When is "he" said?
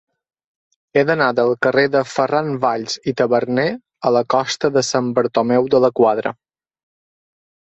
0.95-1.01